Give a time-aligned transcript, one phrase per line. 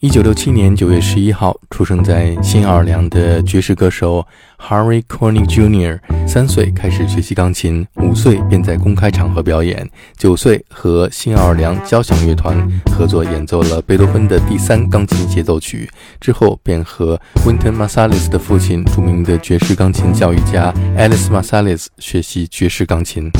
[0.00, 4.26] 一九六七年九月十一号，出生在新奥尔良的爵士歌手
[4.58, 5.98] Harry Connick Jr.
[6.28, 9.88] 三岁开始学习钢琴，五岁便在公开场合表演，
[10.18, 15.88] 九岁和新奥尔良交响乐团合作演奏了贝多芬的第三钢琴协奏曲。
[16.20, 23.30] 之后便和 Wynton Marsalis 的父亲，著名的爵士钢琴教育家 Alice Marsalis 学习爵士钢琴。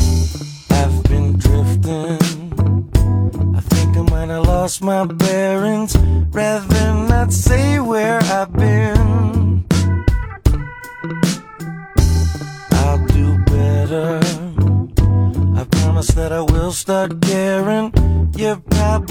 [0.69, 2.36] I've been drifting.
[4.67, 5.95] Lost my bearings.
[6.31, 9.63] Rather not say where I've been.
[12.71, 14.19] I'll do better.
[15.55, 17.93] I promise that I will start caring.
[18.35, 19.06] You're probably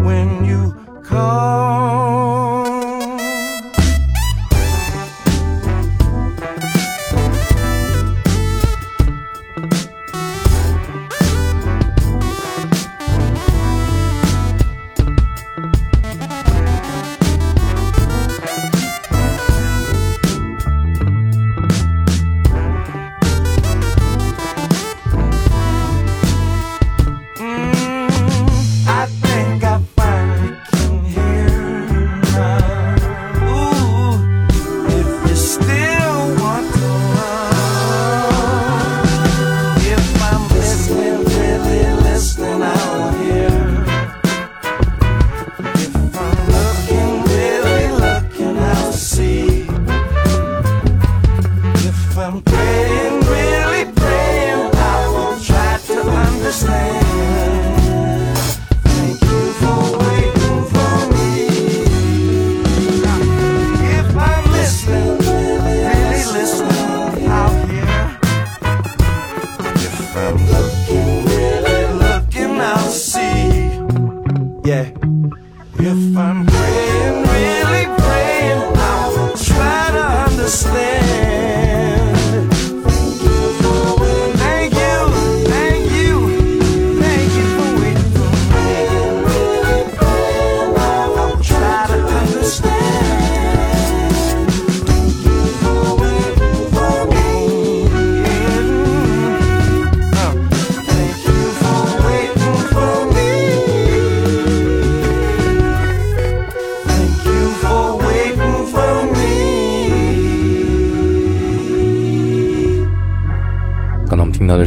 [0.00, 1.59] when you call.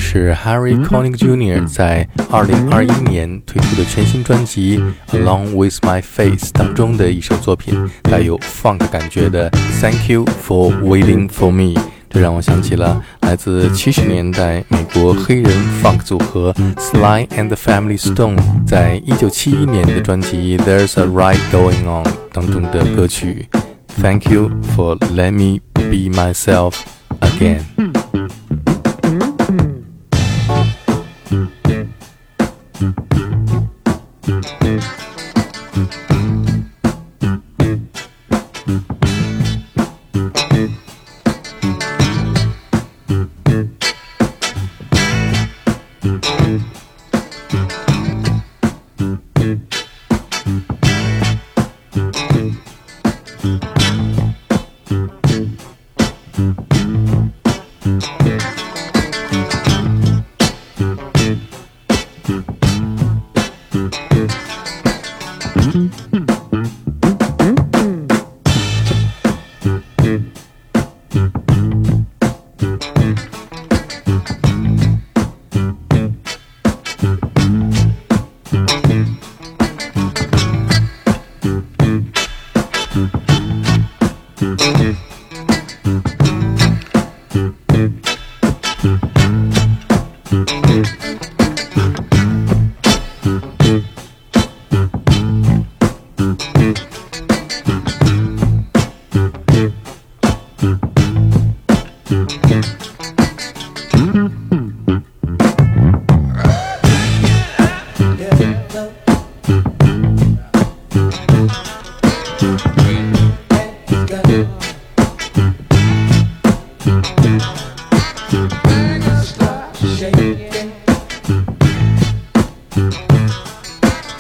[0.03, 1.65] 是 Harry Connick Jr.
[1.65, 4.77] 在二零二一年推出的全新专辑
[5.13, 9.49] 《Alone with My Faith》当中的一首作品，带有 funk 感觉的
[9.81, 11.73] 《Thank You for Waiting for Me》，
[12.09, 15.51] 这让我想起了来自七十年代美国黑人
[15.81, 22.03] funk 组合 Sly and the Family Stone 在一九七一年的专辑《There's a Riot Going On》
[22.33, 23.47] 当中的歌曲
[24.01, 26.73] 《Thank You for Let Me Be Myself
[27.21, 27.61] Again》。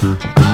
[0.03, 0.52] Mm-hmm.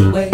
[0.00, 0.29] away.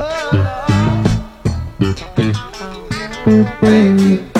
[0.00, 0.64] Oh,
[4.00, 4.33] you.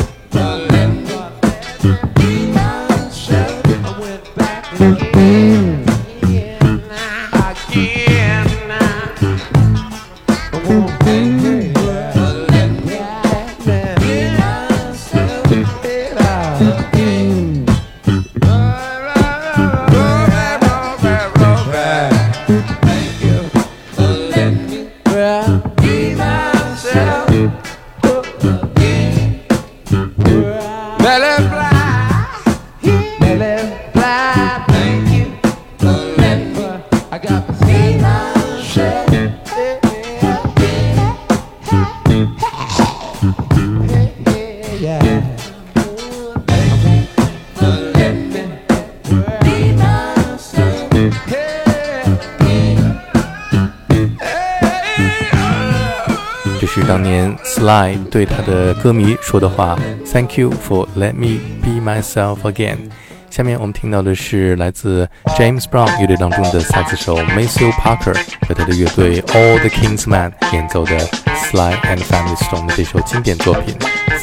[56.87, 59.79] 当年 Sly 对他的歌迷说的话。
[60.13, 62.91] Thank you for let me be myself again。
[63.31, 72.67] 下面我们听到的是来自 James Brown 乐队当中的萨克斯手 Matthew Parker 和他的乐队 All the King's Men 演奏的 Sly and Family Stone
[72.67, 73.75] 的这首经典作品。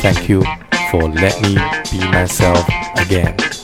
[0.02, 0.44] Thank you
[0.92, 1.56] for let me
[1.92, 2.64] be myself
[2.96, 3.61] again。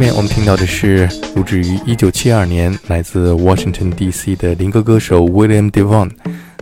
[0.00, 4.34] 面我们听到的是录制于1972年，来自 Washington D.C.
[4.34, 6.10] 的灵歌歌手 William Devon。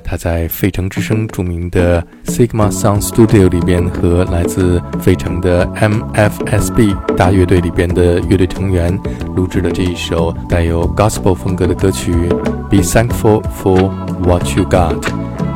[0.02, 8.98] 他在费城之声著名的 Sigma Sound Studio 里边和来自费城的 MFSB 大乐队里边的乐队成员
[9.36, 12.12] 录制了这一首带有 Gospel 风格的歌曲
[12.68, 13.88] 《Be Thankful for
[14.24, 15.00] What You Got》。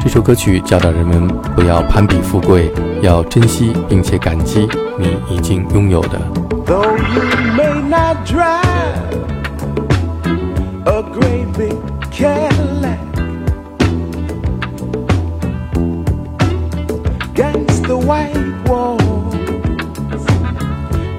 [0.01, 7.52] 这首歌曲教导人们不要攀比富贵，要珍惜并且感激你已经拥有的。
[7.93, 9.13] You drive
[10.87, 11.79] a great big
[12.11, 12.99] Cadillac,
[17.29, 19.35] against the white walls,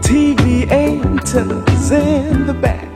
[0.02, 2.93] TV antennas in the back.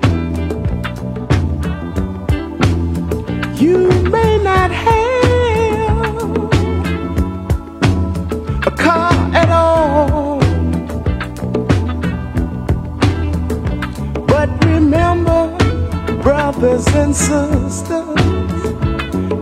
[17.17, 18.21] Sisters,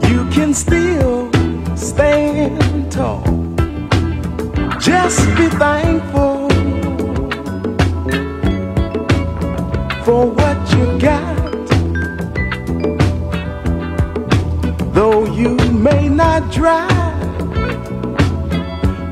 [0.09, 1.29] you can still
[1.75, 3.23] stand tall.
[4.79, 6.49] Just be thankful
[10.05, 11.35] for what you got.
[14.93, 16.91] Though you may not drive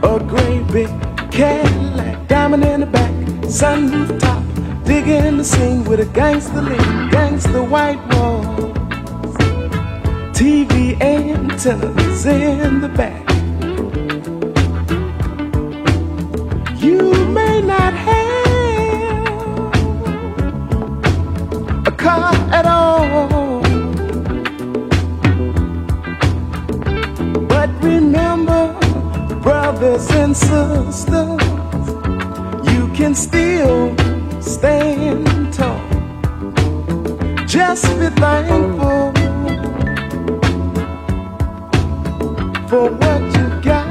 [0.03, 0.89] a great big
[1.31, 3.11] Cadillac, diamond in the back,
[3.59, 4.43] sunroof top,
[4.85, 8.42] digging the scene with a gangster lean, gangster white walls,
[10.33, 13.29] TV antennas in the back.
[16.83, 19.27] You may not have
[21.85, 23.61] a car at all.
[27.47, 28.73] But remember,
[29.43, 31.07] brothers and sisters,
[32.73, 33.95] you can still
[34.41, 35.79] stand tall.
[37.45, 39.22] Just be thankful
[42.73, 43.87] for what you got.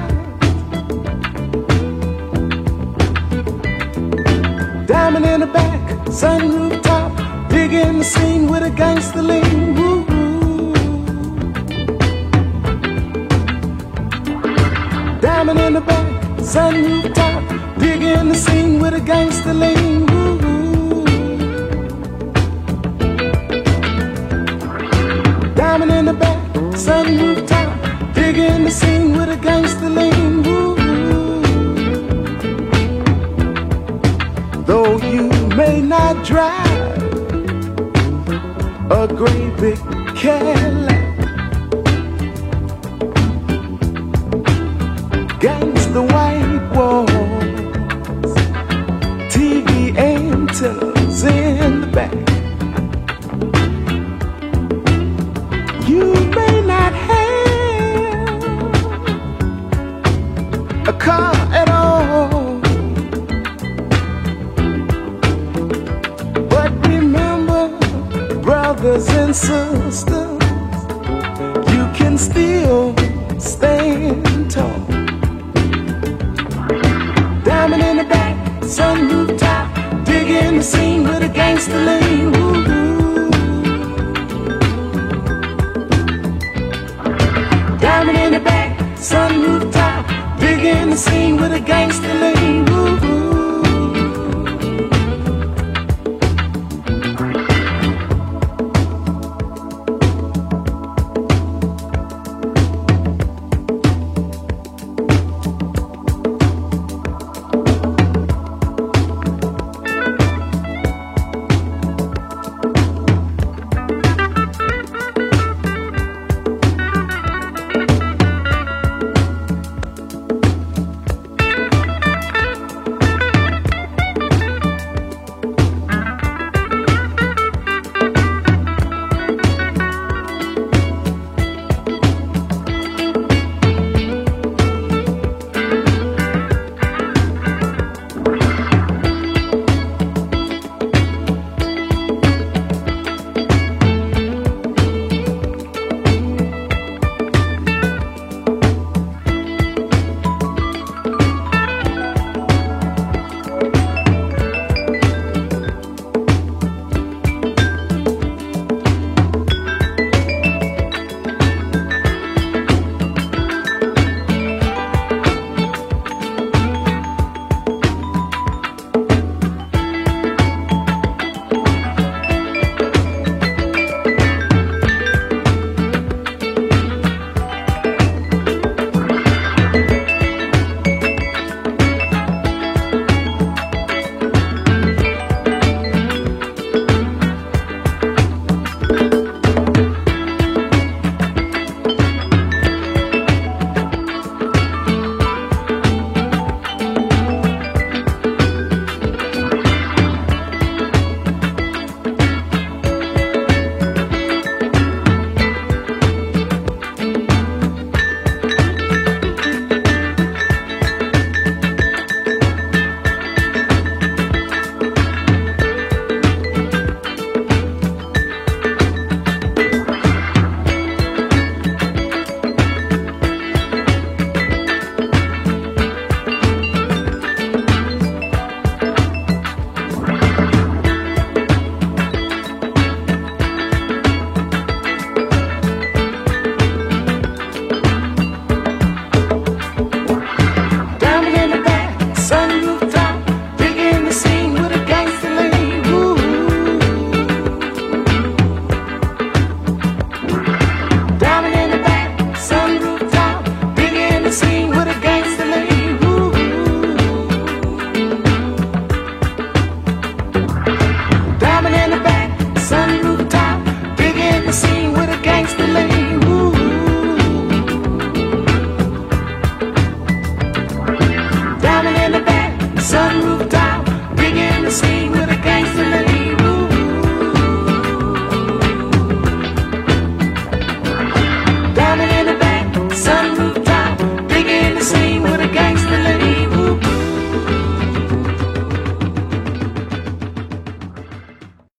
[4.89, 5.81] Diamond in the back,
[6.21, 7.11] sunroof top,
[7.49, 9.77] digging the scene with a gangster lean.
[9.77, 10.73] Woo-hoo.
[15.21, 16.07] Diamond in the back,
[16.55, 17.41] sunroof top,
[17.79, 20.07] digging the scene with a gangster lean.
[20.13, 21.05] Woo-hoo.
[25.55, 26.41] Diamond in the back,
[26.87, 27.32] sunroof
[36.25, 37.03] drive
[38.91, 39.79] a great big
[40.17, 40.72] Cadillac.